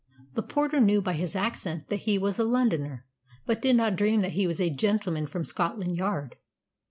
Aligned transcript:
The 0.33 0.41
porter 0.41 0.79
knew 0.79 0.99
by 0.99 1.13
his 1.13 1.35
accent 1.35 1.89
that 1.89 1.95
he 2.09 2.17
was 2.17 2.39
a 2.39 2.43
Londoner, 2.43 3.05
but 3.45 3.61
did 3.61 3.75
not 3.75 3.95
dream 3.95 4.21
that 4.21 4.31
he 4.33 4.47
was 4.47 4.59
"a 4.59 4.71
gentleman 4.71 5.27
from 5.27 5.45
Scotland 5.45 5.95
Yard." 5.95 6.37